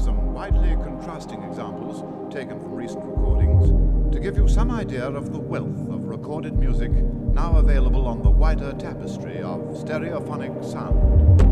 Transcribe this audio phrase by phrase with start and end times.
[0.00, 3.68] some widely contrasting examples taken from recent recordings
[4.12, 8.30] to give you some idea of the wealth of recorded music now available on the
[8.30, 11.49] wider tapestry of stereophonic sound.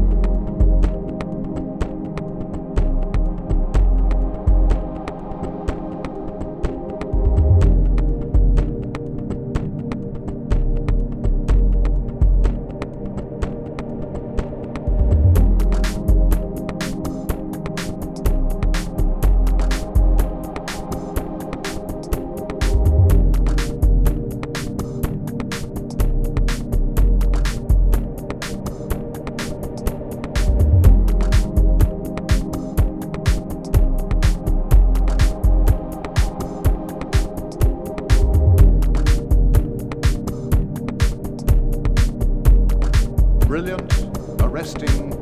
[43.59, 45.12] Brilliant, arresting,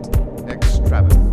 [0.46, 1.25] extravagant.